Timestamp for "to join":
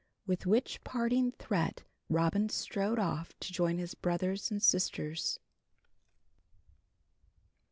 3.39-3.77